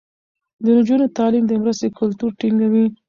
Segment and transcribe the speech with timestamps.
[0.63, 2.85] د نجونو تعليم د مرستې کلتور ټينګوي.